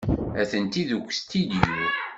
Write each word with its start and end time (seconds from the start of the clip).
Atenti 0.41 0.81
deg 0.89 1.01
ustidyu. 1.07 1.65